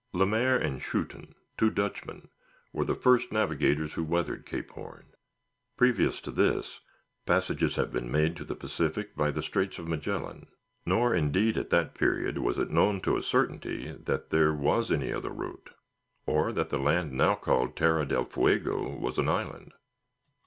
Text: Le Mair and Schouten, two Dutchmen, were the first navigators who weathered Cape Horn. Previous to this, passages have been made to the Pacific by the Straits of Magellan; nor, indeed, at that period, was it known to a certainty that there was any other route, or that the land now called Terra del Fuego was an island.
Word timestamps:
Le 0.13 0.25
Mair 0.25 0.57
and 0.57 0.81
Schouten, 0.81 1.35
two 1.59 1.69
Dutchmen, 1.69 2.29
were 2.73 2.83
the 2.83 2.95
first 2.95 3.31
navigators 3.31 3.93
who 3.93 4.03
weathered 4.03 4.47
Cape 4.47 4.71
Horn. 4.71 5.13
Previous 5.77 6.19
to 6.21 6.31
this, 6.31 6.79
passages 7.27 7.75
have 7.75 7.91
been 7.93 8.11
made 8.11 8.35
to 8.37 8.43
the 8.43 8.55
Pacific 8.55 9.15
by 9.15 9.29
the 9.29 9.43
Straits 9.43 9.77
of 9.77 9.87
Magellan; 9.87 10.47
nor, 10.87 11.13
indeed, 11.13 11.55
at 11.55 11.69
that 11.69 11.93
period, 11.93 12.39
was 12.39 12.57
it 12.57 12.71
known 12.71 12.99
to 13.01 13.15
a 13.15 13.21
certainty 13.21 13.91
that 13.91 14.31
there 14.31 14.51
was 14.51 14.91
any 14.91 15.13
other 15.13 15.29
route, 15.29 15.69
or 16.25 16.51
that 16.51 16.71
the 16.71 16.79
land 16.79 17.11
now 17.11 17.35
called 17.35 17.75
Terra 17.75 18.03
del 18.07 18.25
Fuego 18.25 18.89
was 18.95 19.19
an 19.19 19.29
island. 19.29 19.71